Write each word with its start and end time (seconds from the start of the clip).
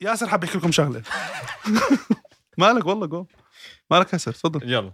ياسر 0.00 0.28
حاب 0.28 0.44
يحكي 0.44 0.58
لكم 0.58 0.72
شغلة. 0.72 1.02
مالك؟ 2.58 2.86
والله 2.86 3.06
جو 3.06 3.26
مالك 3.90 4.12
ياسر؟ 4.12 4.32
تفضل. 4.32 4.72
يلا. 4.72 4.92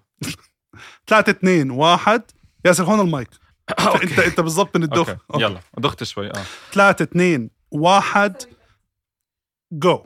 3 1.07 1.31
2 1.31 1.71
1 1.71 2.23
ياسر 2.65 2.85
هون 2.85 3.01
المايك. 3.01 3.29
انت 4.03 4.19
أنت 4.19 4.41
بالضبط 4.41 4.77
من 4.77 4.83
الدخ. 4.83 5.17
يلا. 5.37 5.61
دخت 5.79 6.05
شوي. 6.05 6.27
آه. 6.31 6.45
3 6.73 7.03
2 7.03 7.51
1 7.71 8.43
جو 9.73 10.05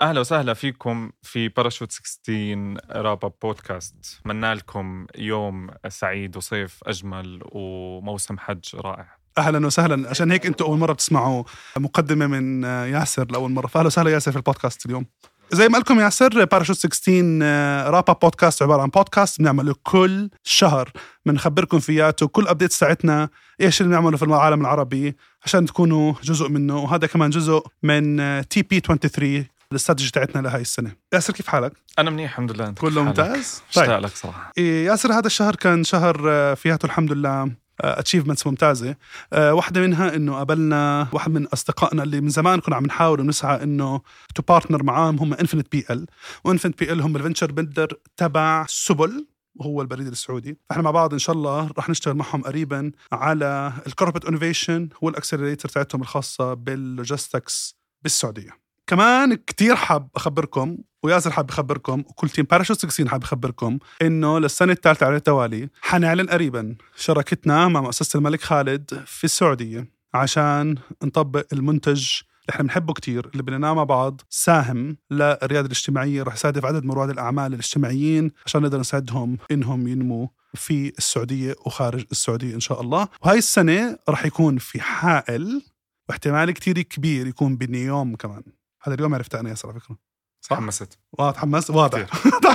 أهلا 0.00 0.20
وسهلا 0.20 0.54
فيكم 0.54 1.12
في 1.22 1.48
باراشوت 1.48 1.92
16 1.92 2.74
wrap 2.90 3.30
up 3.42 3.54
podcast 3.54 3.94
اتمنى 4.20 4.54
لكم 4.54 5.06
يوم 5.16 5.70
سعيد 5.88 6.36
وصيف 6.36 6.80
أجمل 6.82 7.40
وموسم 7.44 8.38
حج 8.38 8.76
رائع. 8.76 9.16
أهلا 9.38 9.66
وسهلا. 9.66 10.10
عشان 10.10 10.30
هيك 10.30 10.46
أنتم 10.46 10.64
أول 10.64 10.78
مرة 10.78 10.92
بتسمعوا 10.92 11.44
مقدمة 11.76 12.26
من 12.26 12.64
ياسر 12.64 13.26
لأول 13.30 13.50
مرة. 13.50 13.66
فاهلا 13.66 13.86
وسهلا 13.86 14.10
ياسر 14.10 14.30
في 14.30 14.36
البودكاست 14.36 14.86
اليوم. 14.86 15.06
زي 15.52 15.68
ما 15.68 15.78
قلكم 15.78 16.00
ياسر 16.00 16.44
باراشوت 16.44 16.76
16 16.76 17.42
wrap 17.90 18.12
up 18.12 18.23
podcast 18.23 18.62
عبارة 18.62 18.82
عن 18.82 18.88
بودكاست 18.88 19.38
بنعمله 19.38 19.74
كل 19.82 20.30
شهر. 20.42 20.92
بنخبركم 21.26 21.78
فيها 21.78 22.26
ال 22.26 22.48
update 22.48 22.72
تاعتنا 22.72 23.28
إيش 23.60 23.80
اللي 23.80 23.90
بنعمله 23.90 24.16
في 24.16 24.24
العالم 24.24 24.60
العربي 24.60 25.16
عشان 25.44 25.66
تكونوا 25.66 26.14
جزء 26.22 26.48
منه. 26.48 26.78
وهذا 26.78 27.06
كمان 27.06 27.30
جزء 27.30 27.62
من 27.82 28.16
TP 28.48 28.80
23 28.80 29.46
الاستراتيجي 29.72 30.10
تاعتنا 30.10 30.48
لهي 30.48 30.60
السنة. 30.60 30.92
ياسر 31.14 31.32
كيف 31.32 31.48
حالك؟ 31.48 31.72
أنا 31.98 32.10
منيح 32.10 32.30
الحمد 32.30 32.52
لله. 32.52 32.66
أنت 32.66 32.78
كله 32.78 33.02
ممتاز؟ 33.02 33.62
مشتاق 33.68 33.98
لك 33.98 34.16
صراحة؟ 34.16 34.52
إيه 34.58 34.86
ياسر 34.86 35.12
هذا 35.12 35.26
الشهر 35.26 35.56
كان 35.56 35.84
شهر 35.84 36.16
فيه 36.56 36.86
الحمد 36.86 37.12
لله 37.12 37.63
achievements 37.80 38.46
ممتازة. 38.46 38.96
أه 39.32 39.54
واحدة 39.54 39.80
منها 39.80 40.16
إنه 40.16 40.34
قابلنا 40.34 41.08
واحد 41.12 41.30
من 41.30 41.46
أصدقائنا 41.46 42.02
اللي 42.02 42.20
من 42.20 42.28
زمان 42.28 42.60
كنا 42.60 42.76
عم 42.76 42.86
نحاول 42.86 43.20
ونسعى 43.20 43.62
إنه 43.62 44.00
to 44.34 44.42
partner 44.42 44.82
معاهم 44.82 45.18
هم 45.18 45.34
InventBL 45.34 45.84
و 45.90 46.06
InventBL 46.44 47.00
هم 47.00 47.16
ال 47.16 47.20
venture 47.20 47.52
builder 47.52 47.98
تبع 48.16 48.66
سبل 48.68 49.26
وهو 49.54 49.82
البريد 49.82 50.06
السعودي. 50.06 50.58
فإحنا 50.68 50.82
مع 50.82 50.90
بعض 50.90 51.12
إن 51.12 51.18
شاء 51.18 51.36
الله 51.36 51.70
رح 51.78 51.88
نشتغل 51.88 52.14
معهم 52.14 52.42
قريبا 52.42 52.92
على 53.12 53.72
ال 53.86 53.90
corporate 53.90 54.24
innovation 54.24 54.88
وال 55.00 55.11
accelerator 55.11 55.68
تاعتهم 55.68 56.02
الخاصة 56.02 56.54
بال 56.54 56.76
logistics 56.76 57.76
بالسعودية. 58.02 58.63
كمان 58.86 59.34
كتير 59.34 59.76
حاب 59.76 60.08
أخبركم 60.16 60.78
وياسر 61.02 61.30
حاب 61.30 61.50
يخبركم 61.50 62.00
وكل 62.00 62.28
team 62.28 62.44
باراشوت 62.50 62.78
16 62.78 63.08
حاب 63.08 63.22
يخبركم 63.22 63.78
إنه 64.02 64.38
للسنة 64.38 64.72
الثالثة 64.72 65.06
على 65.06 65.16
التوالي 65.16 65.68
حنعلن 65.82 66.26
قريبا 66.28 66.76
شراكتنا 66.96 67.68
مع 67.68 67.80
مؤسسة 67.80 68.16
الملك 68.18 68.40
خالد 68.42 69.02
في 69.06 69.24
السعودية 69.24 69.88
عشان 70.14 70.74
نطبق 71.04 71.46
المنتج 71.52 72.10
اللي 72.22 72.50
إحنا 72.50 72.62
بنحبه 72.62 72.92
كتير 72.92 73.28
اللي 73.32 73.42
بنيناه 73.42 73.74
مع 73.74 73.84
بعض 73.84 74.20
ساهم 74.30 74.96
للرياده 75.10 75.66
الاجتماعية 75.66 76.22
رح 76.22 76.34
يستهدف 76.34 76.64
عدد 76.64 76.84
من 76.84 76.90
رواد 76.92 77.10
الأعمال 77.10 77.52
الاجتماعيين 77.54 78.30
عشان 78.46 78.62
نقدر 78.62 78.80
نساعدهم 78.80 79.38
إنهم 79.50 79.88
ينموا 79.88 80.26
في 80.54 80.92
السعودية 80.98 81.54
وخارج 81.66 82.04
السعودية 82.12 82.54
إن 82.54 82.60
شاء 82.60 82.80
الله. 82.80 83.08
وهاي 83.22 83.38
السنة 83.38 83.98
رح 84.08 84.26
يكون 84.26 84.58
في 84.58 84.80
حائل 84.80 85.62
واحتمال 86.08 86.50
كتير 86.50 86.82
كبير 86.82 87.26
يكون 87.26 87.56
بنيوم 87.56 88.16
كمان. 88.16 88.42
هذا 88.84 88.94
اليوم 88.94 89.14
عرفت 89.14 89.34
أنا 89.34 89.50
ياسر 89.50 89.68
على 89.70 89.80
فكرة. 89.80 89.96
صح؟ 90.40 90.56
تحمست. 90.56 90.98
واضح 91.12 91.36
تحمست 91.36 91.70
واضح. 91.70 92.06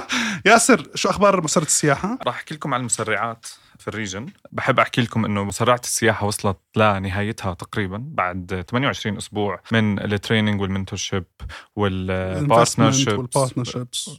ياسر 0.45 0.87
شو 0.95 1.09
أخبار 1.09 1.43
مسيرة 1.43 1.63
السياحة؟ 1.63 2.17
راح 2.23 2.35
أحكي 2.35 2.53
لكم 2.53 2.73
عن 2.73 2.79
المسرعات. 2.79 3.45
في 3.79 3.87
ال 3.87 3.92
region. 3.92 4.25
بحب 4.51 4.79
أحكي 4.79 5.01
لكم 5.01 5.25
إنه 5.25 5.43
مسرعه 5.43 5.81
السياحة 5.83 6.27
وصلت 6.27 6.57
لنهايتها 6.75 7.53
تقريبا 7.53 8.03
بعد 8.05 8.65
28 8.69 9.17
أسبوع 9.17 9.61
من 9.71 9.99
ال 9.99 10.06
training 10.06 10.61
وال 10.61 10.72
mentorship 10.72 11.23
وال 11.75 11.98
partnerships 11.98 13.37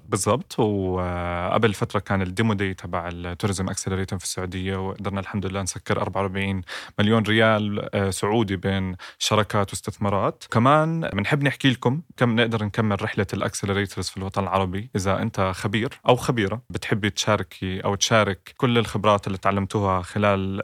بالضبط. 0.09 0.59
وقبل 0.59 1.75
فترة 1.75 2.01
كان 2.01 2.23
ال 2.23 2.29
demo 2.29 2.55
day 2.55 2.75
تبع 2.75 3.09
ال 3.13 3.20
tourism 3.20 3.69
accelerator 3.69 4.19
في 4.19 4.25
السعودية 4.25 4.89
وقدرنا 4.89 5.21
الحمد 5.21 5.47
لله 5.47 5.63
نسكر 5.63 6.03
44 6.03 6.63
مليون 6.99 7.23
ريال 7.23 7.89
سعودي 8.15 8.57
بين 8.57 8.97
شركات 9.19 9.71
واستثمارات. 9.71 10.45
كمان 10.51 11.01
بنحب 11.01 11.43
نحكي 11.43 11.71
لكم 11.71 12.03
كم 12.17 12.41
نقدر 12.41 12.65
نكمل 12.65 13.03
رحلة 13.03 13.27
ال 13.33 13.39
accelerators 13.39 14.09
في 14.09 14.17
الوطن 14.17 14.43
العربي. 14.43 14.91
إذا 14.97 15.23
أنت 15.23 15.53
خبير 15.55 15.89
أو 16.09 16.17
خبيرة 16.17 16.63
بتحبي 16.71 17.11
تشاركي 17.11 17.81
أو 17.81 17.95
تشارك 17.95 18.55
كل 18.57 18.79
الخبرات 18.79 19.27
اللي 19.27 19.39
تعلمتوها 19.51 20.03
خلال 20.03 20.63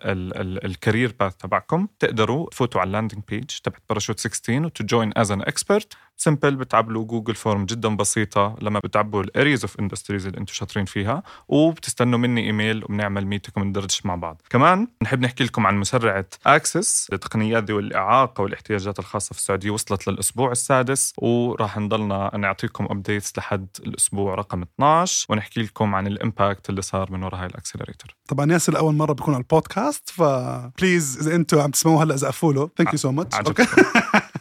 ال 0.64 0.72
career 0.72 1.14
path 1.20 1.34
تبعكم. 1.36 1.88
تقدروا 1.98 2.50
تفوتوا 2.50 2.80
على 2.80 2.88
ال 2.88 2.93
landing 2.93 3.22
page 3.28 3.44
تبعت 3.64 3.82
باراشوت 3.88 4.19
16 4.19 4.66
و 4.66 4.73
to 4.73 4.86
join 4.86 5.12
as 5.16 5.30
an 5.30 5.41
expert 5.42 5.92
simple 6.16 6.56
بتعبلوا 6.56 7.04
Google 7.04 7.34
form 7.34 7.64
جدا 7.66 7.97
بسيطة 7.97 8.56
لما 8.60 8.78
بتعبوا 8.78 9.22
ال 9.22 9.29
areas 9.29 9.64
of 9.64 9.80
industries 9.80 10.26
اللي 10.27 10.38
أنتم 10.38 10.53
شاطرين 10.53 10.84
فيها 10.84 11.22
وبتستنوا 11.49 12.19
مني 12.19 12.47
إيميل 12.47 12.84
وبنعمل 12.84 13.27
meeting 13.26 13.56
وبندردش 13.56 14.06
مع 14.06 14.15
بعض. 14.15 14.43
كمان 14.50 14.88
نحب 15.03 15.21
نحكي 15.21 15.44
لكم 15.44 15.66
عن 15.66 15.77
مسرعة 15.77 16.27
اكسس 16.47 17.09
للتقنيات 17.12 17.65
ذوي 17.64 17.72
الإعاقة 17.72 18.42
والإحتياجات 18.43 18.99
الخاصة 18.99 19.32
في 19.32 19.38
السعودية 19.38 19.71
وصلت 19.71 20.09
للأسبوع 20.09 20.53
السادس 20.53 21.12
وراح 21.19 21.78
نضلنا 21.78 22.31
نعطيكم 22.37 22.84
updates 22.91 23.38
لحد 23.38 23.66
الأسبوع 23.87 24.34
رقم 24.34 24.62
12 24.62 25.27
ونحكي 25.31 25.62
لكم 25.62 25.94
عن 25.94 26.06
ال 26.06 26.16
impact 26.16 26.70
اللي 26.71 26.83
صار 26.83 27.12
من 27.12 27.22
وراء 27.22 27.41
هاي 27.41 27.47
ال 27.47 27.52
accelerator 27.52 28.16
طبعا 28.28 28.53
ياسر 28.53 28.72
لاول 28.72 28.94
مرة 28.94 29.12
بيكون 29.12 29.34
على 29.34 29.43
البودكاست 29.43 30.10
ف 30.10 30.26
please 30.26 31.19
إذا 31.21 31.37
أنتم 31.37 31.60
عم 31.60 31.71
تسمعوه 31.71 32.03
هلأ 32.03 32.16
زقفوا 32.16 32.53
له 32.53 32.71
thank 32.76 32.92
you 32.92 32.98
so 32.98 33.12
much 33.12 33.36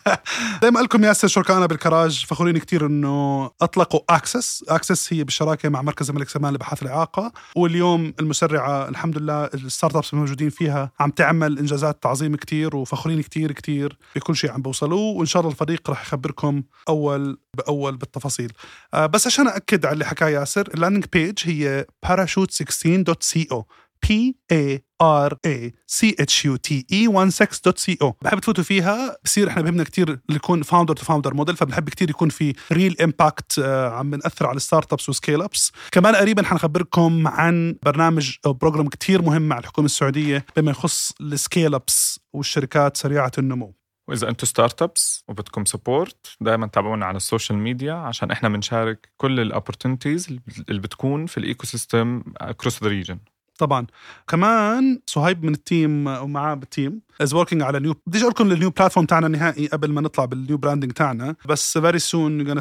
زي 0.63 0.71
ما 0.71 0.74
قال 0.74 0.79
لكم 0.79 1.03
ياسر 1.03 1.27
شركائنا 1.27 1.65
بالكراج 1.65 2.25
فخورين 2.25 2.57
كتير 2.57 2.85
إنه 2.85 3.45
أطلقوا 3.61 3.99
أكسس. 4.09 4.65
أكسس 4.69 5.13
هي 5.13 5.23
بالشراكه 5.23 5.69
مع 5.69 5.81
مركز 5.81 6.09
الملك 6.09 6.29
سلمان 6.29 6.53
لبحث 6.53 6.83
الإعاقة. 6.83 7.31
واليوم 7.55 8.13
المسرعة 8.19 8.89
الحمد 8.89 9.17
لله 9.17 9.45
ال 9.45 9.95
startups 9.95 10.13
الموجودين 10.13 10.49
فيها 10.49 10.91
عم 10.99 11.09
تعمل 11.09 11.59
إنجازات 11.59 12.05
عظيمه 12.05 12.37
كتير 12.37 12.75
وفخورين 12.75 13.21
كتير 13.21 13.51
كتير 13.51 13.97
بكل 14.15 14.35
شيء 14.35 14.51
عم 14.51 14.61
بوصلوه. 14.61 15.15
وإن 15.17 15.25
شاء 15.25 15.41
الله 15.41 15.51
الفريق 15.51 15.89
رح 15.89 16.01
يخبركم 16.01 16.63
أول 16.89 17.37
بأول 17.57 17.97
بالتفاصيل. 17.97 18.51
آه 18.93 19.05
بس 19.05 19.27
عشان 19.27 19.47
اكد 19.47 19.85
على 19.85 19.93
اللي 19.93 20.05
حكاه 20.05 20.27
ياسر 20.27 20.67
ال 20.73 20.77
landing 20.77 21.05
page 21.13 21.39
هي 21.43 21.85
parachute16.co 22.05 23.63
P 24.05 24.09
A 24.53 24.79
R 25.03 25.31
A 25.47 25.71
C 25.87 26.07
H 26.21 26.45
U 26.45 26.57
T 26.67 26.83
E 26.93 27.07
16.co 27.29 28.13
بحب 28.21 28.39
تفوتوا 28.39 28.63
فيها. 28.63 29.17
بصير 29.25 29.47
إحنا 29.47 29.61
بهمنا 29.61 29.83
كثير 29.83 30.19
يكون 30.29 30.61
founder 30.61 30.95
to 30.95 31.03
founder 31.05 31.33
model 31.33 31.55
فبنحب 31.55 31.89
كثير 31.89 32.09
يكون 32.09 32.29
في 32.29 32.53
real 32.71 32.95
impact 33.01 33.59
عم 33.59 34.09
بنأثر 34.11 34.47
على 34.47 34.55
ال 34.55 34.93
startups 34.93 35.09
و 35.09 35.41
scale-ups 35.41 35.71
كمان 35.91 36.15
قريبا 36.15 36.43
حنخبركم 36.43 37.27
عن 37.27 37.75
برنامج 37.83 38.35
أو 38.45 38.53
program 38.53 38.87
كثير 38.89 39.21
مهم 39.21 39.41
مع 39.41 39.57
الحكومة 39.59 39.85
السعودية 39.85 40.45
بما 40.57 40.71
يخص 40.71 41.11
ال 41.21 41.75
scale-ups 41.75 42.19
والشركات 42.33 42.97
سريعة 42.97 43.31
النمو. 43.37 43.75
وإذا 44.07 44.29
أنتم 44.29 44.47
startups 44.47 45.23
وبدكم 45.27 45.65
support 45.65 46.27
دائما 46.41 46.67
تابعونا 46.67 47.05
على 47.05 47.17
ال 47.17 47.23
social 47.23 47.57
media 47.59 47.93
عشان 47.93 48.31
إحنا 48.31 48.49
بنشارك 48.49 49.09
كل 49.17 49.39
ال 49.39 49.46
opportunities 49.46 50.27
اللي 50.69 50.81
بتكون 50.81 51.25
في 51.25 51.37
ال 51.37 51.65
ecosystem 51.65 52.23
across 52.37 52.83
the 52.83 52.89
region 52.89 53.19
طبعا. 53.57 53.87
كمان 54.27 54.99
صهيب 55.05 55.43
من 55.43 55.53
التيم 55.53 56.07
ومعاه 56.07 56.53
بالتيم 56.53 57.01
از 57.21 57.33
working 57.33 57.61
على 57.61 57.79
new 57.79 57.95
بديش 58.07 58.21
أقول 58.21 58.31
لكم 58.31 58.51
ال 58.51 58.56
new 58.56 58.69
platform 58.69 59.05
تاعنا 59.05 59.27
النهائي 59.27 59.67
قبل 59.67 59.91
ما 59.91 60.01
نطلع 60.01 60.25
بال 60.25 60.38
new 60.38 60.57
branding 60.57 60.91
تاعنا 60.91 61.35
بس 61.45 61.77
very 61.77 61.99
soon 61.99 62.59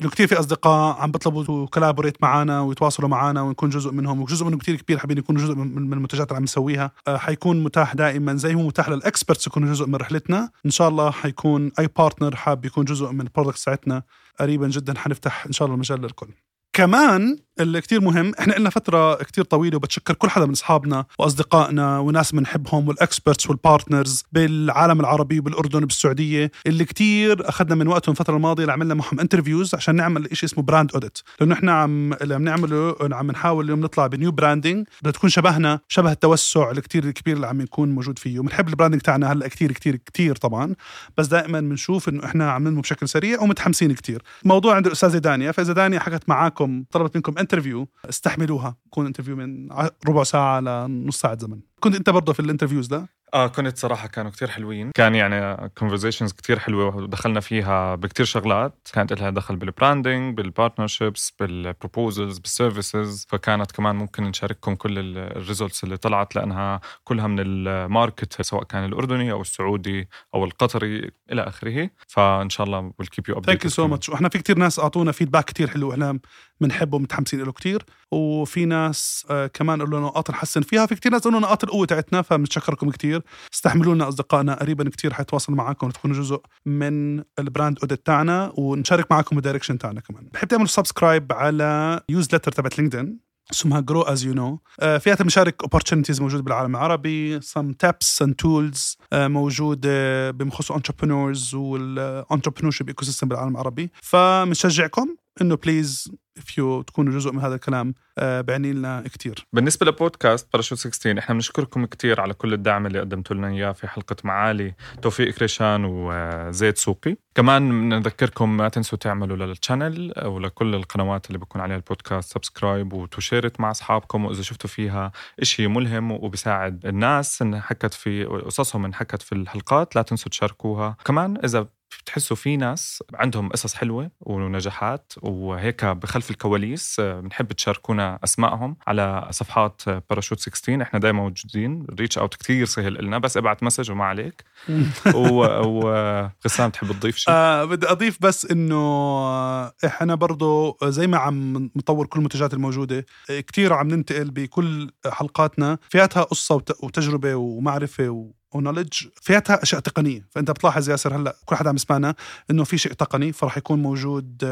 كثير 0.00 0.26
في 0.26 0.38
أصدقاء 0.38 0.96
عم 0.96 1.10
بيطلبوا 1.10 1.66
collaborate 1.66 2.22
معنا 2.22 2.60
ويتواصلوا 2.60 3.08
معنا 3.08 3.42
ونكون 3.42 3.70
جزء 3.70 3.90
منهم 3.90 4.22
وجزء 4.22 4.44
منهم 4.44 4.58
كثير 4.58 4.76
كبير 4.76 4.98
حابين 4.98 5.18
يكونوا 5.18 5.42
جزء 5.42 5.54
من 5.54 5.92
المنتجات 5.92 6.28
اللي 6.28 6.36
عم 6.36 6.42
نسويها. 6.42 6.90
حيكون 7.08 7.64
متاح 7.64 7.94
دائما 7.94 8.34
زي 8.34 8.54
هو 8.54 8.62
متاح 8.62 8.88
لل 8.88 9.01
experts 9.01 9.46
يكونوا 9.46 9.72
جزء 9.72 9.86
من 9.86 9.94
رحلتنا. 9.94 10.50
إن 10.66 10.70
شاء 10.70 10.88
الله 10.88 11.10
حيكون 11.10 11.72
أي 11.78 11.88
partner 11.96 12.36
حاب 12.36 12.64
يكون 12.64 12.84
جزء 12.84 13.12
من 13.12 13.20
ال 13.20 13.25
products 13.25 13.64
تاعتنا. 13.64 14.02
قريبا 14.40 14.68
جدا 14.68 14.98
حنفتح 14.98 15.46
إن 15.46 15.52
شاء 15.52 15.66
الله 15.66 15.74
المجال 15.74 16.00
للكل. 16.00 16.28
كمان 16.72 17.38
اللي 17.60 17.80
كتير 17.80 18.00
مهم. 18.00 18.32
إحنا 18.40 18.54
لنا 18.54 18.70
فترة 18.70 19.14
كتير 19.14 19.44
طويلة 19.44 19.76
وبتشكر 19.76 20.14
كل 20.14 20.30
حدا 20.30 20.46
من 20.46 20.52
أصحابنا 20.52 21.04
وأصدقائنا 21.18 21.98
وناس 21.98 22.32
بنحبهم 22.32 22.88
وال 22.88 23.02
experts 23.02 23.50
وال 23.50 23.65
partners 23.65 24.24
بالعالم 24.32 25.00
العربي 25.00 25.40
بالاردن 25.40 25.82
وبالسعودية 25.82 26.50
اللي 26.66 26.84
كتير 26.84 27.48
أخذنا 27.48 27.74
من 27.74 27.88
وقتهم 27.88 28.12
الفترة 28.12 28.36
الماضية 28.36 28.62
اللي 28.62 28.72
عملنا 28.72 28.94
معهم 28.94 29.20
interviews 29.20 29.74
عشان 29.74 29.94
نعمل 29.96 30.28
شيء 30.32 30.48
اسمه 30.48 30.64
brand 30.64 30.92
audit 30.92 31.18
لأنه 31.40 31.54
إحنا 31.54 31.72
عم 31.72 32.12
اللي 32.12 32.34
عم 32.34 32.42
نعمله 32.44 32.96
عم 33.12 33.30
نحاول 33.30 33.64
اليوم 33.64 33.80
نطلع 33.80 34.06
ب 34.06 34.12
new 34.12 34.30
branding 34.32 34.86
بدها 35.02 35.12
تكون 35.12 35.30
شبهنا 35.30 35.80
شبه 35.88 36.12
التوسع 36.12 36.70
الكتير 36.70 37.04
الكبير 37.04 37.36
اللي 37.36 37.46
عم 37.46 37.60
يكون 37.60 37.88
موجود 37.90 38.18
فيه. 38.18 38.38
وبنحب 38.38 38.68
ال 38.68 38.72
branding 38.72 39.00
تاعنا 39.00 39.32
هلأ 39.32 39.48
كتير 39.48 39.72
كتير 39.72 39.96
كتير 39.96 40.36
طبعا. 40.36 40.74
بس 41.18 41.26
دائما 41.26 41.60
بنشوف 41.60 42.08
إنه 42.08 42.24
إحنا 42.24 42.50
عم 42.50 42.68
ننمو 42.68 42.80
بشكل 42.80 43.08
سريع 43.08 43.40
ومتحمسين 43.40 43.92
كتير. 43.92 44.22
الموضوع 44.42 44.74
عند 44.74 44.86
الأستاذة 44.86 45.18
دانيا 45.18 45.52
فإذا 45.52 45.72
دانيا 45.72 46.00
حكت 46.00 46.28
معاكم 46.28 46.84
طلبت 46.90 47.16
منكم 47.16 47.34
interview 47.46 47.88
استحملوها. 48.04 48.76
كون 48.90 49.06
interview 49.06 49.36
من 49.36 49.72
ربع 50.08 50.22
ساعة 50.22 50.60
لنص 50.60 51.20
ساعة 51.20 51.38
زمن. 51.38 51.60
كنت 51.80 51.94
انت 51.94 52.10
برضه 52.10 52.32
في 52.32 52.40
ال 52.40 52.44
interviews 52.44 52.86
ده؟ 52.86 53.08
آه 53.34 53.46
كنت 53.46 53.78
صراحة 53.78 54.08
كانوا 54.08 54.30
كتير 54.30 54.48
حلوين. 54.48 54.90
كان 54.94 55.14
يعني 55.14 55.56
conversations 55.80 56.34
كتير 56.34 56.58
حلوة 56.58 56.96
ودخلنا 56.96 57.40
فيها 57.40 57.94
بكتير 57.94 58.26
شغلات. 58.26 58.88
كانت 58.92 59.12
لها 59.12 59.30
دخل 59.30 59.56
بالبراندنج 59.56 60.36
بالبارتنرشيبس 60.36 61.32
بالبروبوزلز 61.40 62.38
بالسيرفيسز 62.38 63.26
فكانت 63.28 63.72
كمان 63.72 63.96
ممكن 63.96 64.24
نشارككم 64.24 64.74
كل 64.74 65.18
ال 65.18 65.26
results 65.26 65.84
اللي 65.84 65.96
طلعت 65.96 66.36
لأنها 66.36 66.80
كلها 67.04 67.26
من 67.26 67.40
ال 67.40 67.55
market 67.55 68.42
سواء 68.42 68.64
كان 68.64 68.84
الأردني 68.84 69.32
أو 69.32 69.40
السعودي 69.40 70.08
أو 70.34 70.44
القطري 70.44 71.10
إلى 71.32 71.42
آخره. 71.42 71.90
فإن 72.08 72.50
شاء 72.50 72.66
الله 72.66 72.92
we'll 73.02 73.06
keep 73.06 73.32
you 73.32 73.36
updated 73.36 73.46
thank 73.46 73.64
you 73.64 73.70
so 73.70 73.86
much 73.86 74.08
وإحنا 74.08 74.28
في 74.28 74.38
كتير 74.38 74.58
ناس 74.58 74.78
أعطونا 74.78 75.12
feedback 75.12 75.44
كتير 75.44 75.68
حلو. 75.70 75.92
إحنا 75.92 76.18
بنحبه 76.60 76.96
ومتحمسين 76.96 77.42
له 77.42 77.52
كتير. 77.52 77.84
وفي 78.12 78.64
ناس 78.64 79.26
آه 79.30 79.46
كمان 79.46 79.82
قالوا 79.82 80.00
نقاط 80.00 80.30
نحسن 80.30 80.60
فيها. 80.60 80.86
في 80.86 80.94
كتير 80.94 81.12
ناس 81.12 81.22
قالوا 81.22 81.40
نقاط 81.40 81.64
القوة 81.64 81.86
تاعتنا 81.86 82.22
فبنشكركم 82.22 82.90
كتير. 82.90 83.22
استحملوا 83.54 83.94
لنا 83.94 84.08
أصدقائنا 84.08 84.54
قريبا 84.54 84.90
كتير 84.90 85.12
حيتواصلوا 85.12 85.58
معكم 85.58 85.86
وتكونوا 85.86 86.16
جزء 86.16 86.40
من 86.66 87.18
ال 87.38 87.45
brand 87.45 87.78
audit 87.78 88.06
تاعنا 88.06 88.52
ونشارك 88.54 89.12
معكم 89.12 89.36
ال 89.36 89.40
direction 89.40 89.78
تاعنا 89.78 90.00
كمان. 90.00 90.28
بحب 90.32 90.48
تعملوا 90.48 90.66
subscribe 90.66 91.32
على 91.32 92.00
newsletter 92.10 92.52
تبعت 92.52 92.78
LinkedIn 92.78 93.26
اسمها 93.52 93.80
Grow 93.80 94.02
As 94.02 94.24
You 94.24 94.34
Know 94.34 94.58
فيها 94.78 95.14
بنشارك 95.14 95.62
opportunities 95.62 96.20
موجوده 96.20 96.42
بالعالم 96.42 96.76
العربي 96.76 97.40
some 97.40 97.74
tips 97.86 98.24
and 98.26 98.30
tools 98.30 98.96
آه، 99.12 99.28
موجوده 99.28 100.30
بمخص 100.30 100.72
entrepreneurs 100.72 101.54
وال 101.54 102.88
entrepreneurship 102.88 103.04
ecosystem 103.04 103.28
بالعالم 103.28 103.52
العربي. 103.52 103.90
فبنشجعكم 104.02 105.16
إنه 105.40 105.56
please 105.56 106.12
if 106.38 106.42
you 106.42 106.84
تكونوا 106.86 107.12
جزء 107.12 107.32
من 107.32 107.40
هذا 107.40 107.54
الكلام 107.54 107.94
آه، 108.18 108.40
بيعني 108.40 108.72
لنا 108.72 109.04
كثير 109.18 109.46
بالنسبة 109.52 109.86
لبودكاست 109.86 110.48
باراشوت 110.52 110.78
16 110.78 111.18
إحنا 111.18 111.34
بنشكركم 111.34 111.84
كتير 111.84 112.20
على 112.20 112.34
كل 112.34 112.52
الدعم 112.52 112.86
اللي 112.86 113.00
قدمتوا 113.00 113.36
لنا 113.36 113.48
إياه 113.48 113.72
في 113.72 113.88
حلقة 113.88 114.16
معالي 114.24 114.74
توفيق 115.02 115.34
كريشان 115.34 115.84
وزيد 115.84 116.76
سوقي. 116.76 117.16
كمان 117.34 117.88
بنذكركم 117.88 118.56
ما 118.56 118.68
تنسوا 118.68 118.98
تعملوا 118.98 119.36
لل 119.36 119.53
channel 119.53 120.12
ولكل 120.24 120.74
القنوات 120.74 121.26
اللي 121.26 121.38
بكون 121.38 121.60
عليها 121.60 121.76
البودكاست 121.76 122.32
subscribe 122.32 122.92
و 122.92 123.03
share 123.03 123.60
مع 123.60 123.70
أصحابكم. 123.70 124.24
وإذا 124.24 124.42
شفتوا 124.42 124.70
فيها 124.70 125.12
إشي 125.42 125.66
ملهم 125.66 126.12
وبيساعد 126.12 126.86
الناس 126.86 127.42
إن 127.42 127.60
حكت 127.60 127.94
في 127.94 128.24
قصصهم 128.24 128.84
انحكت 128.84 129.22
في 129.22 129.32
الحلقات 129.32 129.96
لا 129.96 130.02
تنسوا 130.02 130.30
تشاركوها. 130.30 130.96
كمان 131.04 131.36
إذا 131.44 131.66
بتحسوا 132.02 132.36
في 132.36 132.56
ناس 132.56 133.02
عندهم 133.14 133.48
قصص 133.48 133.74
حلوة 133.74 134.10
ونجاحات 134.20 135.12
وهيك 135.22 135.84
بخلف 135.84 136.30
الكواليس 136.30 136.96
آه، 137.00 137.20
بنحب 137.20 137.52
تشاركونا 137.52 138.18
أسمائهم 138.24 138.76
على 138.86 139.28
صفحات 139.30 139.82
باراشوت 140.10 140.40
16 140.40 140.82
إحنا 140.82 140.98
دائما 141.00 141.22
موجودين. 141.22 141.86
reach 142.00 142.18
out 142.18 142.34
كثير 142.34 142.66
سهل 142.66 143.04
لنا 143.04 143.18
بس 143.18 143.36
ابعت 143.36 143.62
message 143.62 143.90
وما 143.90 144.04
عليك. 144.04 144.44
وغسان 145.14 146.72
تحب 146.72 146.92
تضيف 146.92 147.16
شيء؟ 147.16 147.34
آه 147.34 147.64
بدي 147.64 147.86
أضيف 147.90 148.18
بس 148.20 148.44
إنه 148.50 148.76
آه، 148.76 149.72
إحنا 149.86 150.14
برضه 150.14 150.76
زي 150.84 151.06
ما 151.06 151.18
عم 151.18 151.70
نطور 151.76 152.06
كل 152.06 152.18
المنتجات 152.18 152.54
الموجودة 152.54 153.06
كثير 153.28 153.72
عم 153.72 153.88
ننتقل 153.88 154.30
بكل 154.30 154.90
حلقاتنا. 155.06 155.78
ففياتها 155.90 156.22
قصة 156.22 156.54
وت- 156.54 156.84
وتجربة 156.84 157.34
ومعرفة 157.34 158.08
و 158.08 158.30
و 158.56 158.60
knowledge 158.60 158.92
فياتها 159.22 159.62
أشياء 159.62 159.80
تقنية. 159.80 160.26
فأنت 160.30 160.50
بتلاحظ 160.50 160.90
ياسر 160.90 161.16
هلأ 161.16 161.36
كل 161.44 161.56
حدا 161.56 161.68
عم 161.68 161.76
يسمعنا 161.76 162.14
إنه 162.50 162.64
في 162.64 162.78
شيء 162.78 162.92
تقني 162.92 163.32
فراح 163.32 163.58
يكون 163.58 163.82
موجود 163.82 164.44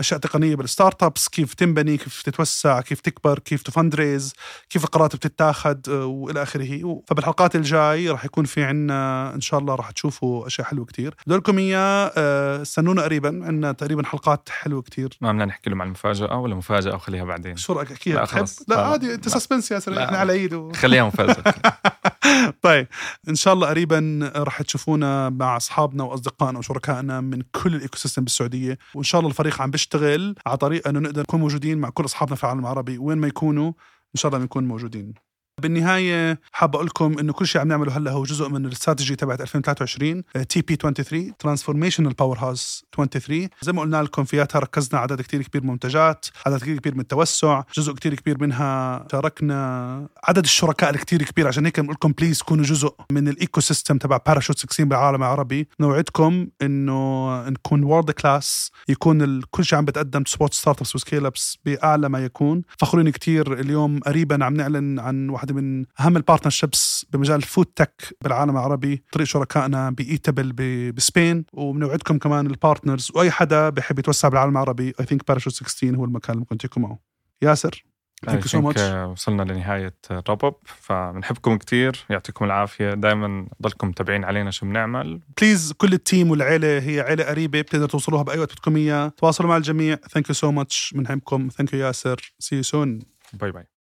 أشياء 0.00 0.20
تقنية 0.20 0.56
بال 0.56 1.02
startups 1.02 1.28
كيف 1.28 1.54
تنبني 1.54 1.96
كيف 1.96 2.22
تتوسع 2.22 2.80
كيف 2.80 3.00
تكبر 3.00 3.38
كيف 3.38 3.62
ت 3.62 3.69
fundraise 3.69 4.32
كيف 4.70 4.84
القرارات 4.84 5.16
بتتاخذ 5.16 5.76
أه، 5.88 6.04
وإلى 6.04 6.42
آخره. 6.42 7.02
فبالحلقات 7.06 7.56
الجاي 7.56 8.10
راح 8.10 8.24
يكون 8.24 8.44
في 8.44 8.64
عنا 8.64 9.34
إن 9.34 9.40
شاء 9.40 9.60
الله 9.60 9.74
راح 9.74 9.90
تشوفوا 9.90 10.46
أشياء 10.46 10.66
حلوة 10.66 10.84
كتير. 10.84 11.14
بدي 11.26 11.36
لكم 11.36 11.58
إياه 11.58 12.12
أه، 12.16 12.62
استنونا 12.62 13.02
قريبا. 13.02 13.28
عندنا 13.28 13.72
تقريبا 13.72 14.06
حلقات 14.06 14.48
حلوة 14.48 14.82
كتير. 14.82 15.18
ما 15.20 15.32
بدنا 15.32 15.44
نحكي 15.44 15.70
لهم 15.70 15.82
عن 15.82 15.86
المفاجأة 15.86 16.38
ولا 16.38 16.54
مفاجأة 16.54 16.94
وخليها 16.94 17.24
بعدين. 17.24 17.56
شو 17.56 17.72
رأيك 17.72 17.92
أحكيها؟ 17.92 18.26
لا،. 18.34 18.44
لا 18.68 18.80
عادي 18.80 19.14
أنت. 19.14 19.28
suspense 19.28 19.70
ياسر. 19.70 20.04
إحنا 20.04 20.18
على 20.18 20.32
عيد 20.32 20.54
و... 20.54 20.72
خليها 20.72 21.04
مفاجأة. 21.04 21.54
طيب 22.62 22.86
إن 23.28 23.34
شاء 23.34 23.54
الله 23.54 23.68
قريبا 23.68 24.30
رح 24.36 24.62
تشوفونا 24.62 25.28
مع 25.30 25.56
أصحابنا 25.56 26.04
وأصدقائنا 26.04 26.58
وشركائنا 26.58 27.20
من 27.20 27.42
كل 27.52 27.74
ال 27.74 27.96
ecosystem 27.96 28.24
بالسعودية 28.24 28.78
وإن 28.94 29.04
شاء 29.04 29.18
الله 29.18 29.30
الفريق 29.30 29.62
عم 29.62 29.70
بيشتغل 29.70 30.34
على 30.46 30.56
طريقه 30.56 30.90
إنه 30.90 31.00
نقدر 31.00 31.20
نكون 31.20 31.40
موجودين 31.40 31.78
مع 31.78 31.90
كل 31.90 32.04
أصحابنا 32.04 32.36
في 32.36 32.44
العالم 32.44 32.60
العربي 32.60 32.98
وين 32.98 33.18
ما 33.18 33.26
يكونوا 33.26 33.68
إن 34.14 34.20
شاء 34.20 34.28
الله 34.28 34.38
بنكون 34.38 34.68
موجودين. 34.68 35.27
بالنهاية 35.60 36.40
حاب 36.52 36.74
أقول 36.74 36.86
لكم 36.86 37.18
إنه 37.18 37.32
كل 37.32 37.46
شيء 37.46 37.60
عم 37.60 37.68
نعمله 37.68 37.96
هلأ 37.96 38.10
هو 38.10 38.22
جزء 38.22 38.48
من 38.48 38.66
الاستراتيجي 38.66 39.16
تبعت 39.16 39.40
2023 39.40 40.22
TP 40.48 40.74
23 40.74 41.36
transformational 41.38 42.12
powerhouse 42.12 42.84
23 42.96 43.48
زي 43.62 43.72
ما 43.72 43.82
قلنا 43.82 44.02
لكم 44.02 44.24
فياتها 44.24 44.58
ركزنا 44.58 45.00
عدد 45.00 45.20
كتير 45.20 45.42
كبير 45.42 45.62
من 45.62 45.68
المنتجات 45.68 46.26
عدد 46.46 46.58
كتير 46.58 46.78
كبير 46.78 46.94
من 46.94 47.00
التوسع 47.00 47.62
جزء 47.74 47.92
كتير 47.92 48.14
كبير 48.14 48.42
منها 48.42 49.06
شاركنا 49.12 50.08
عدد 50.24 50.44
الشركاء 50.44 50.90
الكتير 50.90 51.22
كبير. 51.22 51.48
عشان 51.48 51.64
هيك 51.64 51.80
بنقول 51.80 51.94
لكم 51.94 52.12
please 52.12 52.42
كونوا 52.42 52.64
جزء 52.64 52.94
من 53.12 53.28
ال 53.28 53.60
ecosystem 53.60 53.98
تبع 53.98 54.16
باراشوت 54.26 54.58
16 54.58 54.84
بالعالم 54.84 55.22
العربي. 55.22 55.68
نوعدكم 55.80 56.48
إنه 56.62 57.48
نكون 57.48 57.84
world 57.84 58.10
class 58.10 58.70
يكون 58.88 59.40
كل 59.40 59.64
شيء 59.64 59.78
عم 59.78 59.84
بتقدم 59.84 60.24
support 60.26 60.54
startups 60.54 60.75
و 60.75 60.78
scaleups 60.78 61.58
بأعلى 61.64 62.08
ما 62.08 62.24
يكون. 62.24 62.62
فخورين 62.78 63.10
كتير 63.10 63.60
اليوم 63.60 63.98
قريبا 63.98 64.44
عم 64.44 64.54
نعلن 64.54 64.98
عن 64.98 65.30
واحدة 65.48 65.60
من 65.62 65.84
أهم 66.00 66.16
ال 66.16 66.23
partnerships 66.23 67.06
بمجال 67.12 67.36
ال 67.36 67.42
food 67.42 67.66
tech 67.66 68.16
بالعالم 68.22 68.50
العربي 68.50 69.02
طريق 69.12 69.26
شركائنا 69.26 69.90
بايتابل 69.90 70.52
ب- 70.52 70.94
بسبين. 70.94 71.44
وبنوعدكم 71.52 72.18
كمان 72.18 72.46
ال 72.46 72.53
partners 72.53 73.10
وأي 73.14 73.30
حدا 73.30 73.68
بحب 73.68 73.98
يتوسع 73.98 74.28
بالعالم 74.28 74.52
العربي 74.52 74.92
I 75.00 75.04
think 75.06 75.28
باراشوت 75.28 75.52
16 75.54 75.96
هو 75.96 76.04
المكان 76.04 76.30
اللي 76.34 76.40
ممكن 76.40 76.58
تكونوا 76.58 76.88
معه. 76.88 76.98
ياسر 77.42 77.84
thank 78.26 78.42
you 78.42 78.48
so 78.48 78.60
much 78.60 78.80
وصلنا 78.80 79.42
لنهاية 79.42 79.94
ال 80.10 80.17
wrap 80.17 80.44
up 80.44 80.54
فبنحبكم 80.64 81.56
كتير. 81.58 82.04
يعطيكم 82.10 82.44
العافية. 82.44 82.94
دائما 82.94 83.48
ضلكم 83.62 83.88
متابعين 83.88 84.24
علينا 84.24 84.50
شو 84.50 84.66
بنعمل. 84.66 85.20
please 85.40 85.72
كل 85.72 85.92
ال 85.92 86.00
team 86.00 86.30
والعيلة 86.30 86.78
هي 86.78 87.00
عيلة 87.00 87.24
قريبة 87.24 87.60
بتقدروا 87.60 87.88
توصلوها 87.88 88.22
بأي 88.22 88.38
وقت 88.38 88.52
بدكم 88.52 88.76
إياه. 88.76 89.08
تواصلوا 89.08 89.48
مع 89.50 89.56
الجميع. 89.56 89.96
thank 89.96 90.28
you 90.28 90.34
so 90.34 90.50
much 90.52 90.92
بنحبكم 90.96 91.48
thank 91.56 91.72
you 91.74 91.80
ياسر. 91.80 92.32
see 92.38 92.56
you 92.56 92.62
soon 92.62 92.98
bye 93.32 93.52
bye 93.52 93.68